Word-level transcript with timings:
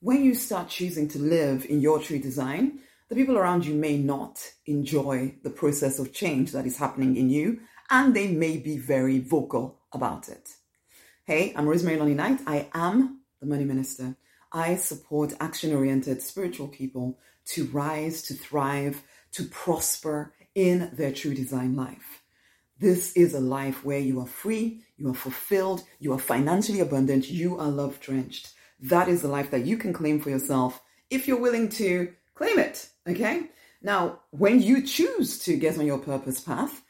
when 0.00 0.24
you 0.24 0.34
start 0.34 0.68
choosing 0.68 1.08
to 1.08 1.18
live 1.18 1.66
in 1.66 1.82
your 1.82 2.00
true 2.00 2.18
design, 2.18 2.80
the 3.10 3.14
people 3.14 3.36
around 3.36 3.66
you 3.66 3.74
may 3.74 3.98
not 3.98 4.40
enjoy 4.64 5.34
the 5.42 5.50
process 5.50 5.98
of 5.98 6.12
change 6.12 6.52
that 6.52 6.64
is 6.64 6.78
happening 6.78 7.16
in 7.16 7.28
you, 7.28 7.60
and 7.90 8.14
they 8.14 8.28
may 8.28 8.56
be 8.56 8.78
very 8.78 9.18
vocal 9.18 9.78
about 9.92 10.30
it. 10.30 10.48
Hey, 11.24 11.52
I'm 11.54 11.66
Rosemary 11.66 11.98
Lonnie 11.98 12.14
Knight. 12.14 12.40
I 12.46 12.68
am 12.72 13.20
the 13.40 13.46
Money 13.46 13.64
Minister. 13.64 14.16
I 14.52 14.76
support 14.76 15.34
action 15.38 15.74
oriented 15.74 16.22
spiritual 16.22 16.68
people 16.68 17.18
to 17.46 17.66
rise, 17.66 18.22
to 18.22 18.34
thrive, 18.34 19.02
to 19.32 19.44
prosper 19.44 20.32
in 20.54 20.90
their 20.94 21.12
true 21.12 21.34
design 21.34 21.76
life. 21.76 22.22
This 22.78 23.12
is 23.12 23.34
a 23.34 23.40
life 23.40 23.84
where 23.84 23.98
you 23.98 24.18
are 24.20 24.26
free, 24.26 24.82
you 24.96 25.10
are 25.10 25.14
fulfilled, 25.14 25.84
you 25.98 26.14
are 26.14 26.18
financially 26.18 26.80
abundant, 26.80 27.28
you 27.28 27.58
are 27.58 27.68
love 27.68 28.00
drenched. 28.00 28.54
That 28.82 29.08
is 29.08 29.22
the 29.22 29.28
life 29.28 29.50
that 29.50 29.66
you 29.66 29.76
can 29.76 29.92
claim 29.92 30.20
for 30.20 30.30
yourself 30.30 30.80
if 31.10 31.28
you're 31.28 31.40
willing 31.40 31.68
to 31.70 32.12
claim 32.34 32.58
it. 32.58 32.88
Okay? 33.08 33.50
Now, 33.82 34.20
when 34.30 34.60
you 34.60 34.82
choose 34.82 35.38
to 35.40 35.56
get 35.56 35.78
on 35.78 35.86
your 35.86 35.98
purpose 35.98 36.40
path, 36.40 36.82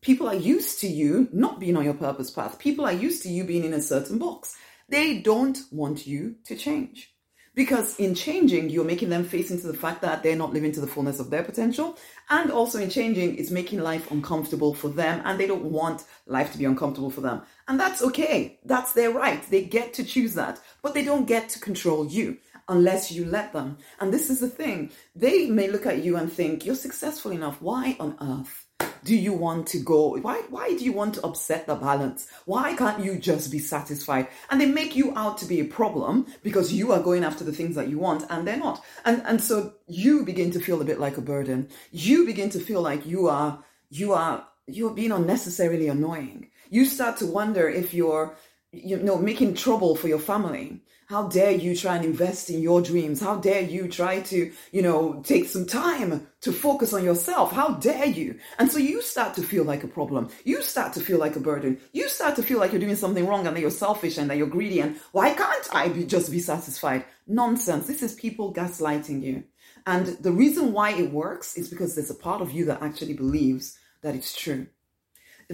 people 0.00 0.28
are 0.28 0.34
used 0.34 0.80
to 0.80 0.88
you 0.88 1.28
not 1.32 1.60
being 1.60 1.76
on 1.76 1.84
your 1.84 1.94
purpose 1.94 2.30
path. 2.30 2.58
People 2.58 2.84
are 2.84 2.92
used 2.92 3.22
to 3.22 3.28
you 3.28 3.44
being 3.44 3.64
in 3.64 3.72
a 3.72 3.80
certain 3.80 4.18
box. 4.18 4.56
They 4.88 5.20
don't 5.20 5.58
want 5.70 6.06
you 6.06 6.36
to 6.46 6.56
change. 6.56 7.11
Because 7.54 7.96
in 7.96 8.14
changing, 8.14 8.70
you're 8.70 8.84
making 8.84 9.10
them 9.10 9.24
face 9.24 9.50
into 9.50 9.66
the 9.66 9.76
fact 9.76 10.00
that 10.00 10.22
they're 10.22 10.36
not 10.36 10.54
living 10.54 10.72
to 10.72 10.80
the 10.80 10.86
fullness 10.86 11.20
of 11.20 11.28
their 11.28 11.42
potential. 11.42 11.98
And 12.30 12.50
also 12.50 12.78
in 12.78 12.88
changing, 12.88 13.36
it's 13.36 13.50
making 13.50 13.80
life 13.80 14.10
uncomfortable 14.10 14.72
for 14.72 14.88
them 14.88 15.20
and 15.24 15.38
they 15.38 15.46
don't 15.46 15.64
want 15.64 16.04
life 16.26 16.52
to 16.52 16.58
be 16.58 16.64
uncomfortable 16.64 17.10
for 17.10 17.20
them. 17.20 17.42
And 17.68 17.78
that's 17.78 18.02
okay. 18.02 18.58
That's 18.64 18.94
their 18.94 19.10
right. 19.10 19.42
They 19.50 19.64
get 19.64 19.92
to 19.94 20.04
choose 20.04 20.34
that, 20.34 20.60
but 20.80 20.94
they 20.94 21.04
don't 21.04 21.26
get 21.26 21.50
to 21.50 21.60
control 21.60 22.06
you 22.06 22.38
unless 22.68 23.12
you 23.12 23.26
let 23.26 23.52
them. 23.52 23.76
And 24.00 24.12
this 24.12 24.30
is 24.30 24.40
the 24.40 24.48
thing. 24.48 24.90
They 25.14 25.50
may 25.50 25.68
look 25.68 25.84
at 25.84 26.02
you 26.02 26.16
and 26.16 26.32
think, 26.32 26.64
you're 26.64 26.74
successful 26.74 27.32
enough. 27.32 27.60
Why 27.60 27.96
on 28.00 28.16
earth 28.20 28.61
do 29.04 29.16
you 29.16 29.32
want 29.32 29.66
to 29.68 29.78
go? 29.78 30.16
Why, 30.18 30.42
why 30.48 30.76
do 30.76 30.84
you 30.84 30.92
want 30.92 31.14
to 31.14 31.26
upset 31.26 31.66
the 31.66 31.74
balance? 31.74 32.28
Why 32.44 32.74
can't 32.74 33.04
you 33.04 33.16
just 33.18 33.50
be 33.50 33.58
satisfied? 33.58 34.28
And 34.50 34.60
they 34.60 34.66
make 34.66 34.94
you 34.94 35.12
out 35.16 35.38
to 35.38 35.46
be 35.46 35.60
a 35.60 35.64
problem 35.64 36.26
because 36.42 36.72
you 36.72 36.92
are 36.92 37.02
going 37.02 37.24
after 37.24 37.44
the 37.44 37.52
things 37.52 37.74
that 37.76 37.88
you 37.88 37.98
want 37.98 38.24
and 38.30 38.46
they're 38.46 38.56
not. 38.56 38.82
And, 39.04 39.22
and 39.24 39.40
so 39.40 39.74
you 39.86 40.24
begin 40.24 40.50
to 40.52 40.60
feel 40.60 40.80
a 40.80 40.84
bit 40.84 41.00
like 41.00 41.16
a 41.16 41.22
burden. 41.22 41.68
You 41.90 42.24
begin 42.26 42.50
to 42.50 42.60
feel 42.60 42.82
like 42.82 43.06
you 43.06 43.28
are, 43.28 43.62
you 43.90 44.12
are, 44.12 44.46
you're 44.66 44.94
being 44.94 45.12
unnecessarily 45.12 45.88
annoying. 45.88 46.50
You 46.70 46.84
start 46.86 47.18
to 47.18 47.26
wonder 47.26 47.68
if 47.68 47.92
you're, 47.92 48.36
you 48.72 48.96
know, 48.96 49.18
making 49.18 49.54
trouble 49.54 49.94
for 49.94 50.08
your 50.08 50.18
family. 50.18 50.80
How 51.06 51.28
dare 51.28 51.50
you 51.50 51.76
try 51.76 51.96
and 51.96 52.06
invest 52.06 52.48
in 52.48 52.62
your 52.62 52.80
dreams? 52.80 53.20
How 53.20 53.36
dare 53.36 53.60
you 53.60 53.86
try 53.86 54.20
to, 54.20 54.50
you 54.72 54.80
know, 54.80 55.20
take 55.26 55.46
some 55.46 55.66
time 55.66 56.26
to 56.40 56.52
focus 56.52 56.94
on 56.94 57.04
yourself? 57.04 57.52
How 57.52 57.74
dare 57.74 58.06
you? 58.06 58.38
And 58.58 58.72
so 58.72 58.78
you 58.78 59.02
start 59.02 59.34
to 59.34 59.42
feel 59.42 59.64
like 59.64 59.84
a 59.84 59.88
problem. 59.88 60.30
You 60.44 60.62
start 60.62 60.94
to 60.94 61.00
feel 61.00 61.18
like 61.18 61.36
a 61.36 61.40
burden. 61.40 61.78
You 61.92 62.08
start 62.08 62.36
to 62.36 62.42
feel 62.42 62.58
like 62.58 62.72
you're 62.72 62.80
doing 62.80 62.96
something 62.96 63.26
wrong 63.26 63.46
and 63.46 63.54
that 63.54 63.60
you're 63.60 63.70
selfish 63.70 64.16
and 64.16 64.30
that 64.30 64.38
you're 64.38 64.46
greedy 64.46 64.80
and 64.80 64.98
why 65.12 65.34
can't 65.34 65.68
I 65.74 65.88
be, 65.88 66.04
just 66.04 66.30
be 66.30 66.40
satisfied? 66.40 67.04
Nonsense. 67.26 67.86
This 67.86 68.02
is 68.02 68.14
people 68.14 68.54
gaslighting 68.54 69.22
you. 69.22 69.44
And 69.86 70.06
the 70.06 70.32
reason 70.32 70.72
why 70.72 70.92
it 70.92 71.12
works 71.12 71.58
is 71.58 71.68
because 71.68 71.94
there's 71.94 72.10
a 72.10 72.14
part 72.14 72.40
of 72.40 72.52
you 72.52 72.64
that 72.66 72.80
actually 72.80 73.14
believes 73.14 73.78
that 74.00 74.14
it's 74.14 74.34
true 74.34 74.66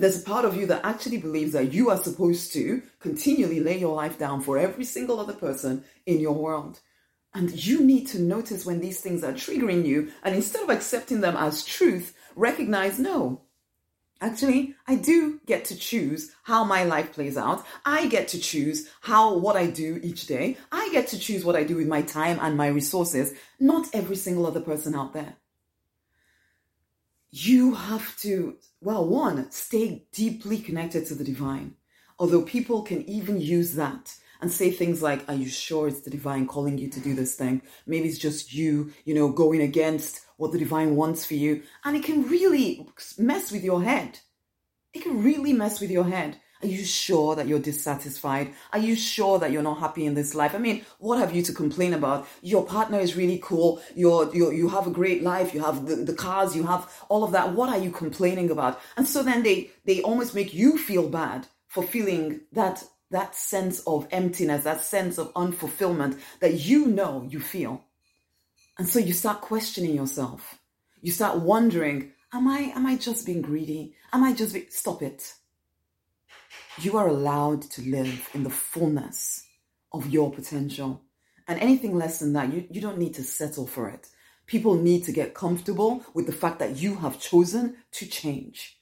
there's 0.00 0.20
a 0.20 0.24
part 0.24 0.44
of 0.44 0.56
you 0.56 0.66
that 0.66 0.84
actually 0.84 1.18
believes 1.18 1.52
that 1.52 1.72
you 1.72 1.90
are 1.90 1.96
supposed 1.96 2.52
to 2.52 2.82
continually 3.00 3.60
lay 3.60 3.78
your 3.78 3.94
life 3.94 4.18
down 4.18 4.40
for 4.40 4.58
every 4.58 4.84
single 4.84 5.20
other 5.20 5.32
person 5.32 5.84
in 6.06 6.20
your 6.20 6.34
world. 6.34 6.80
And 7.34 7.50
you 7.64 7.84
need 7.84 8.06
to 8.08 8.20
notice 8.20 8.64
when 8.64 8.80
these 8.80 9.00
things 9.00 9.22
are 9.22 9.32
triggering 9.32 9.86
you, 9.86 10.10
and 10.22 10.34
instead 10.34 10.62
of 10.62 10.70
accepting 10.70 11.20
them 11.20 11.36
as 11.36 11.64
truth, 11.64 12.14
recognize 12.34 12.98
no. 12.98 13.42
Actually, 14.20 14.74
I 14.86 14.96
do 14.96 15.40
get 15.46 15.64
to 15.66 15.76
choose 15.76 16.32
how 16.42 16.64
my 16.64 16.82
life 16.82 17.12
plays 17.12 17.36
out. 17.36 17.64
I 17.84 18.08
get 18.08 18.28
to 18.28 18.40
choose 18.40 18.88
how 19.00 19.36
what 19.36 19.56
I 19.56 19.66
do 19.66 20.00
each 20.02 20.26
day. 20.26 20.56
I 20.72 20.88
get 20.90 21.06
to 21.08 21.18
choose 21.18 21.44
what 21.44 21.54
I 21.54 21.62
do 21.62 21.76
with 21.76 21.86
my 21.86 22.02
time 22.02 22.38
and 22.40 22.56
my 22.56 22.66
resources, 22.66 23.34
not 23.60 23.86
every 23.92 24.16
single 24.16 24.46
other 24.46 24.60
person 24.60 24.94
out 24.94 25.12
there 25.12 25.36
you 27.30 27.74
have 27.74 28.16
to, 28.18 28.56
well, 28.80 29.06
one, 29.06 29.50
stay 29.50 30.06
deeply 30.12 30.58
connected 30.58 31.06
to 31.06 31.14
the 31.14 31.24
divine. 31.24 31.74
Although 32.18 32.42
people 32.42 32.82
can 32.82 33.08
even 33.08 33.40
use 33.40 33.74
that 33.74 34.14
and 34.40 34.50
say 34.50 34.70
things 34.70 35.02
like, 35.02 35.28
Are 35.28 35.34
you 35.34 35.48
sure 35.48 35.88
it's 35.88 36.00
the 36.00 36.10
divine 36.10 36.46
calling 36.46 36.78
you 36.78 36.88
to 36.88 37.00
do 37.00 37.14
this 37.14 37.34
thing? 37.34 37.62
Maybe 37.86 38.08
it's 38.08 38.18
just 38.18 38.52
you, 38.52 38.92
you 39.04 39.14
know, 39.14 39.28
going 39.28 39.60
against 39.60 40.20
what 40.36 40.52
the 40.52 40.58
divine 40.58 40.96
wants 40.96 41.24
for 41.24 41.34
you. 41.34 41.62
And 41.84 41.96
it 41.96 42.04
can 42.04 42.28
really 42.28 42.86
mess 43.18 43.52
with 43.52 43.64
your 43.64 43.82
head. 43.82 44.20
It 44.94 45.02
can 45.02 45.22
really 45.22 45.52
mess 45.52 45.80
with 45.80 45.90
your 45.90 46.04
head. 46.04 46.40
Are 46.60 46.66
you 46.66 46.84
sure 46.84 47.36
that 47.36 47.46
you're 47.46 47.60
dissatisfied? 47.60 48.52
Are 48.72 48.80
you 48.80 48.96
sure 48.96 49.38
that 49.38 49.52
you're 49.52 49.62
not 49.62 49.78
happy 49.78 50.06
in 50.06 50.14
this 50.14 50.34
life? 50.34 50.56
I 50.56 50.58
mean, 50.58 50.84
what 50.98 51.18
have 51.18 51.32
you 51.32 51.42
to 51.42 51.52
complain 51.52 51.94
about? 51.94 52.26
Your 52.42 52.66
partner 52.66 52.98
is 52.98 53.16
really 53.16 53.38
cool. 53.42 53.80
You're, 53.94 54.34
you're 54.34 54.52
you 54.52 54.68
have 54.68 54.88
a 54.88 54.90
great 54.90 55.22
life. 55.22 55.54
You 55.54 55.62
have 55.62 55.86
the, 55.86 55.96
the 55.96 56.14
cars. 56.14 56.56
You 56.56 56.64
have 56.64 56.92
all 57.08 57.22
of 57.22 57.30
that. 57.32 57.54
What 57.54 57.68
are 57.68 57.78
you 57.78 57.92
complaining 57.92 58.50
about? 58.50 58.80
And 58.96 59.06
so 59.06 59.22
then 59.22 59.44
they 59.44 59.70
they 59.84 60.02
almost 60.02 60.34
make 60.34 60.52
you 60.52 60.78
feel 60.78 61.08
bad 61.08 61.46
for 61.68 61.84
feeling 61.84 62.40
that 62.52 62.82
that 63.10 63.36
sense 63.36 63.80
of 63.86 64.08
emptiness, 64.10 64.64
that 64.64 64.82
sense 64.82 65.16
of 65.16 65.32
unfulfillment 65.34 66.18
that 66.40 66.54
you 66.54 66.86
know 66.86 67.26
you 67.30 67.38
feel. 67.38 67.84
And 68.78 68.88
so 68.88 68.98
you 68.98 69.12
start 69.12 69.42
questioning 69.42 69.94
yourself. 69.94 70.58
You 71.00 71.12
start 71.12 71.38
wondering, 71.38 72.12
am 72.32 72.48
I 72.48 72.72
am 72.74 72.84
I 72.84 72.96
just 72.96 73.26
being 73.26 73.42
greedy? 73.42 73.94
Am 74.12 74.24
I 74.24 74.32
just 74.32 74.54
be- 74.54 74.66
stop 74.70 75.02
it? 75.02 75.34
You 76.80 76.96
are 76.96 77.08
allowed 77.08 77.62
to 77.62 77.82
live 77.82 78.28
in 78.34 78.44
the 78.44 78.50
fullness 78.50 79.44
of 79.92 80.08
your 80.08 80.30
potential. 80.30 81.02
And 81.48 81.58
anything 81.58 81.96
less 81.96 82.20
than 82.20 82.34
that, 82.34 82.52
you, 82.52 82.66
you 82.70 82.80
don't 82.80 82.98
need 82.98 83.14
to 83.14 83.24
settle 83.24 83.66
for 83.66 83.88
it. 83.88 84.08
People 84.46 84.76
need 84.76 85.02
to 85.04 85.12
get 85.12 85.34
comfortable 85.34 86.04
with 86.14 86.26
the 86.26 86.32
fact 86.32 86.60
that 86.60 86.76
you 86.76 86.96
have 86.96 87.20
chosen 87.20 87.78
to 87.92 88.06
change. 88.06 88.78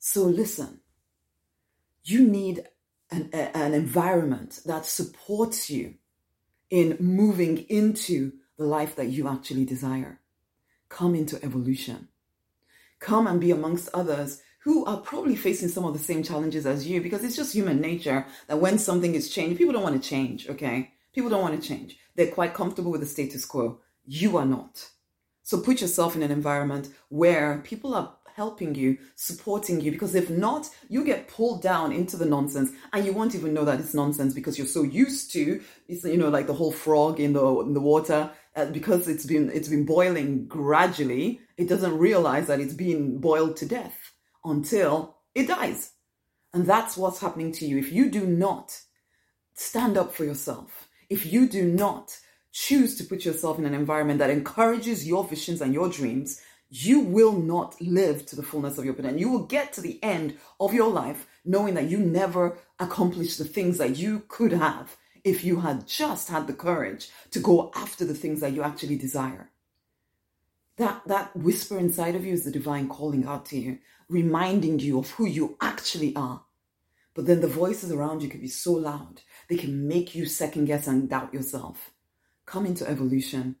So 0.00 0.24
listen, 0.24 0.80
you 2.02 2.26
need 2.26 2.64
an, 3.10 3.30
a, 3.32 3.56
an 3.56 3.72
environment 3.72 4.60
that 4.66 4.86
supports 4.86 5.70
you 5.70 5.94
in 6.68 6.96
moving 6.98 7.58
into 7.68 8.32
the 8.58 8.64
life 8.64 8.96
that 8.96 9.08
you 9.08 9.28
actually 9.28 9.64
desire. 9.64 10.20
Come 10.88 11.14
into 11.14 11.42
evolution. 11.44 12.08
Come 12.98 13.26
and 13.26 13.40
be 13.40 13.52
amongst 13.52 13.88
others 13.94 14.42
who 14.60 14.84
are 14.84 14.98
probably 14.98 15.36
facing 15.36 15.68
some 15.68 15.84
of 15.84 15.92
the 15.92 15.98
same 15.98 16.22
challenges 16.22 16.66
as 16.66 16.86
you 16.86 17.00
because 17.00 17.24
it's 17.24 17.36
just 17.36 17.54
human 17.54 17.80
nature 17.80 18.26
that 18.46 18.58
when 18.58 18.78
something 18.78 19.14
is 19.14 19.30
changed, 19.30 19.58
people 19.58 19.72
don't 19.72 19.82
want 19.82 20.00
to 20.00 20.08
change, 20.08 20.48
okay? 20.48 20.92
People 21.14 21.30
don't 21.30 21.42
want 21.42 21.60
to 21.60 21.68
change. 21.68 21.98
They're 22.14 22.30
quite 22.30 22.54
comfortable 22.54 22.90
with 22.90 23.00
the 23.00 23.06
status 23.06 23.44
quo. 23.44 23.80
You 24.06 24.36
are 24.36 24.46
not. 24.46 24.90
So 25.42 25.60
put 25.60 25.80
yourself 25.80 26.14
in 26.14 26.22
an 26.22 26.30
environment 26.30 26.90
where 27.08 27.58
people 27.64 27.94
are 27.94 28.14
helping 28.34 28.74
you, 28.74 28.98
supporting 29.16 29.80
you, 29.80 29.90
because 29.90 30.14
if 30.14 30.30
not, 30.30 30.68
you 30.88 31.04
get 31.04 31.28
pulled 31.28 31.62
down 31.62 31.90
into 31.90 32.16
the 32.16 32.26
nonsense 32.26 32.70
and 32.92 33.04
you 33.04 33.12
won't 33.12 33.34
even 33.34 33.54
know 33.54 33.64
that 33.64 33.80
it's 33.80 33.94
nonsense 33.94 34.34
because 34.34 34.58
you're 34.58 34.66
so 34.66 34.82
used 34.82 35.32
to, 35.32 35.60
it's, 35.88 36.04
you 36.04 36.16
know, 36.16 36.28
like 36.28 36.46
the 36.46 36.54
whole 36.54 36.70
frog 36.70 37.18
in 37.18 37.32
the, 37.32 37.60
in 37.60 37.72
the 37.72 37.80
water, 37.80 38.30
uh, 38.56 38.66
because 38.66 39.08
it's 39.08 39.26
been, 39.26 39.50
it's 39.50 39.68
been 39.68 39.84
boiling 39.84 40.46
gradually, 40.46 41.40
it 41.56 41.68
doesn't 41.68 41.98
realize 41.98 42.46
that 42.46 42.60
it's 42.60 42.74
being 42.74 43.18
boiled 43.18 43.56
to 43.56 43.66
death 43.66 44.12
until 44.44 45.16
it 45.34 45.48
dies. 45.48 45.92
And 46.52 46.66
that's 46.66 46.96
what's 46.96 47.20
happening 47.20 47.52
to 47.52 47.66
you. 47.66 47.78
If 47.78 47.92
you 47.92 48.10
do 48.10 48.26
not 48.26 48.80
stand 49.54 49.96
up 49.96 50.14
for 50.14 50.24
yourself, 50.24 50.88
if 51.08 51.32
you 51.32 51.48
do 51.48 51.64
not 51.64 52.18
choose 52.52 52.96
to 52.96 53.04
put 53.04 53.24
yourself 53.24 53.58
in 53.58 53.66
an 53.66 53.74
environment 53.74 54.18
that 54.18 54.30
encourages 54.30 55.06
your 55.06 55.24
visions 55.24 55.60
and 55.60 55.72
your 55.72 55.88
dreams, 55.88 56.40
you 56.68 57.00
will 57.00 57.32
not 57.32 57.80
live 57.80 58.26
to 58.26 58.36
the 58.36 58.42
fullness 58.42 58.78
of 58.78 58.84
your 58.84 58.94
potential. 58.94 59.20
You 59.20 59.30
will 59.30 59.46
get 59.46 59.72
to 59.74 59.80
the 59.80 60.02
end 60.02 60.36
of 60.58 60.72
your 60.72 60.90
life 60.90 61.26
knowing 61.44 61.74
that 61.74 61.90
you 61.90 61.98
never 61.98 62.58
accomplished 62.78 63.38
the 63.38 63.44
things 63.44 63.78
that 63.78 63.96
you 63.96 64.24
could 64.28 64.52
have 64.52 64.96
if 65.24 65.44
you 65.44 65.60
had 65.60 65.86
just 65.86 66.28
had 66.28 66.46
the 66.46 66.52
courage 66.52 67.10
to 67.32 67.40
go 67.40 67.70
after 67.74 68.04
the 68.04 68.14
things 68.14 68.40
that 68.40 68.52
you 68.52 68.62
actually 68.62 68.96
desire. 68.96 69.50
That, 70.76 71.02
that 71.06 71.36
whisper 71.36 71.78
inside 71.78 72.14
of 72.14 72.24
you 72.24 72.32
is 72.32 72.44
the 72.44 72.50
divine 72.50 72.88
calling 72.88 73.26
out 73.26 73.46
to 73.46 73.58
you 73.58 73.78
reminding 74.10 74.80
you 74.80 74.98
of 74.98 75.12
who 75.12 75.26
you 75.26 75.56
actually 75.60 76.14
are. 76.16 76.42
But 77.14 77.26
then 77.26 77.40
the 77.40 77.48
voices 77.48 77.90
around 77.92 78.22
you 78.22 78.28
can 78.28 78.40
be 78.40 78.48
so 78.48 78.72
loud, 78.72 79.22
they 79.48 79.56
can 79.56 79.88
make 79.88 80.14
you 80.14 80.26
second 80.26 80.66
guess 80.66 80.86
and 80.86 81.08
doubt 81.08 81.32
yourself. 81.32 81.92
Come 82.44 82.66
into 82.66 82.88
evolution. 82.88 83.56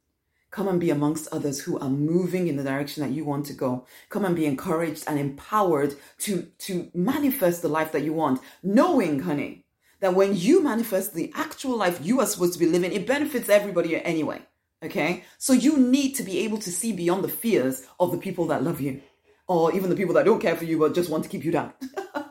Come 0.50 0.66
and 0.66 0.80
be 0.80 0.90
amongst 0.90 1.28
others 1.28 1.60
who 1.60 1.78
are 1.78 1.88
moving 1.88 2.48
in 2.48 2.56
the 2.56 2.64
direction 2.64 3.04
that 3.04 3.14
you 3.14 3.24
want 3.24 3.46
to 3.46 3.52
go. 3.52 3.86
Come 4.08 4.24
and 4.24 4.34
be 4.34 4.46
encouraged 4.46 5.04
and 5.06 5.16
empowered 5.16 5.94
to, 6.20 6.48
to 6.58 6.90
manifest 6.92 7.62
the 7.62 7.68
life 7.68 7.92
that 7.92 8.02
you 8.02 8.12
want, 8.12 8.40
knowing, 8.64 9.20
honey, 9.20 9.64
that 10.00 10.14
when 10.14 10.36
you 10.36 10.60
manifest 10.60 11.14
the 11.14 11.32
actual 11.36 11.76
life 11.76 12.00
you 12.02 12.18
are 12.18 12.26
supposed 12.26 12.54
to 12.54 12.58
be 12.58 12.66
living, 12.66 12.92
it 12.92 13.06
benefits 13.06 13.48
everybody 13.48 14.02
anyway. 14.04 14.42
Okay? 14.82 15.22
So 15.38 15.52
you 15.52 15.76
need 15.76 16.14
to 16.14 16.24
be 16.24 16.38
able 16.40 16.58
to 16.58 16.72
see 16.72 16.92
beyond 16.92 17.22
the 17.22 17.28
fears 17.28 17.86
of 18.00 18.10
the 18.10 18.18
people 18.18 18.46
that 18.46 18.64
love 18.64 18.80
you 18.80 19.02
or 19.50 19.74
even 19.74 19.90
the 19.90 19.96
people 19.96 20.14
that 20.14 20.24
don't 20.24 20.40
care 20.40 20.54
for 20.54 20.64
you 20.64 20.78
but 20.78 20.94
just 20.94 21.10
want 21.10 21.24
to 21.24 21.28
keep 21.28 21.44
you 21.44 21.50
down. 21.50 21.72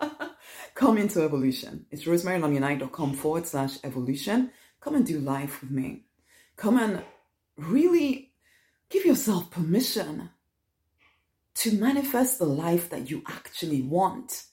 Come 0.73 0.97
into 0.97 1.21
evolution. 1.21 1.85
It's 1.91 2.05
rosemarylamyunite.com 2.05 3.13
forward 3.15 3.45
slash 3.45 3.77
evolution. 3.83 4.51
Come 4.79 4.95
and 4.95 5.05
do 5.05 5.19
life 5.19 5.59
with 5.59 5.69
me. 5.69 6.05
Come 6.55 6.77
and 6.79 7.03
really 7.57 8.31
give 8.89 9.03
yourself 9.03 9.51
permission 9.51 10.29
to 11.55 11.73
manifest 11.73 12.39
the 12.39 12.45
life 12.45 12.89
that 12.89 13.09
you 13.09 13.21
actually 13.27 13.81
want. 13.81 14.45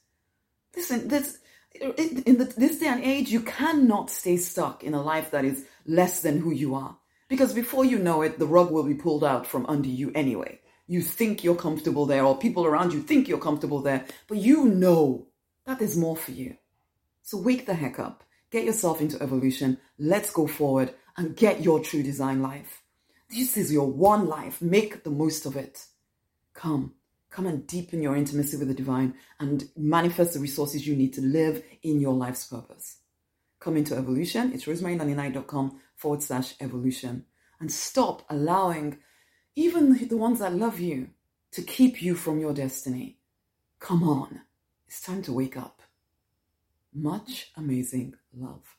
Listen, 0.74 1.06
this 1.06 1.38
in 1.80 2.36
this 2.56 2.80
day 2.80 2.88
and 2.88 3.04
age, 3.04 3.30
you 3.30 3.42
cannot 3.42 4.10
stay 4.10 4.38
stuck 4.38 4.82
in 4.82 4.92
a 4.92 5.02
life 5.02 5.30
that 5.30 5.44
is 5.44 5.64
less 5.86 6.20
than 6.22 6.40
who 6.40 6.50
you 6.50 6.74
are. 6.74 6.96
Because 7.28 7.54
before 7.54 7.84
you 7.84 7.98
know 8.00 8.22
it, 8.22 8.40
the 8.40 8.46
rug 8.46 8.72
will 8.72 8.82
be 8.82 8.94
pulled 8.94 9.22
out 9.22 9.46
from 9.46 9.66
under 9.66 9.88
you 9.88 10.10
anyway. 10.16 10.58
You 10.87 11.03
think 11.03 11.43
you're 11.43 11.56
comfortable 11.56 12.06
there, 12.06 12.25
or 12.25 12.38
people 12.38 12.65
around 12.65 12.93
you 12.93 13.03
think 13.03 13.29
you're 13.29 13.38
comfortable 13.38 13.83
there, 13.83 14.05
but 14.29 14.38
you 14.38 14.67
know 14.67 15.27
that 15.65 15.79
there's 15.79 15.97
more 15.97 16.17
for 16.17 16.31
you. 16.31 16.56
So 17.23 17.38
wake 17.38 17.67
the 17.67 17.75
heck 17.75 17.99
up, 17.99 18.23
get 18.50 18.65
yourself 18.65 19.00
into 19.00 19.21
evolution, 19.21 19.79
let's 19.99 20.33
go 20.33 20.47
forward 20.47 20.94
and 21.17 21.37
get 21.37 21.62
your 21.62 21.81
true 21.81 22.03
design 22.03 22.41
life. 22.41 22.83
This 23.29 23.56
is 23.56 23.73
your 23.73 23.91
one 23.91 24.27
life, 24.27 24.62
make 24.62 25.03
the 25.03 25.11
most 25.11 25.47
of 25.47 25.56
it. 25.56 25.87
Come, 26.55 26.94
come 27.31 27.47
and 27.47 27.67
deepen 27.67 28.00
your 28.00 28.17
intimacy 28.17 28.56
with 28.56 28.69
the 28.69 28.75
divine 28.75 29.15
and 29.41 29.69
manifest 29.77 30.35
the 30.35 30.41
resources 30.41 30.87
you 30.87 30.94
need 30.94 31.12
to 31.15 31.21
live 31.21 31.65
in 31.83 32.00
your 32.00 32.15
life's 32.15 32.47
purpose. 32.47 32.99
Come 33.59 33.77
into 33.77 33.97
evolution. 33.97 34.53
It's 34.53 34.67
rosemary99.com 34.67 35.81
forward 35.97 36.23
slash 36.23 36.55
evolution. 36.61 37.25
And 37.59 37.73
stop 37.73 38.25
allowing 38.31 38.99
even 39.56 40.06
the 40.08 40.17
ones 40.17 40.38
that 40.38 40.55
love 40.55 40.79
you 40.79 41.08
to 41.53 41.62
keep 41.62 42.03
you 42.03 42.14
from 42.14 42.38
your 42.38 42.53
destiny. 42.53 43.17
Come 43.81 44.06
on. 44.06 44.43
It's 44.87 45.00
time 45.00 45.23
to 45.23 45.32
wake 45.32 45.56
up. 45.56 45.81
Much 46.94 47.50
amazing 47.56 48.14
love. 48.35 48.76